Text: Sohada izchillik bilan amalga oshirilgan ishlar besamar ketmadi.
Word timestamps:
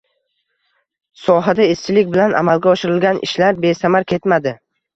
Sohada 1.25 1.67
izchillik 1.75 2.09
bilan 2.17 2.35
amalga 2.41 2.73
oshirilgan 2.73 3.23
ishlar 3.29 3.63
besamar 3.69 4.11
ketmadi. 4.15 4.59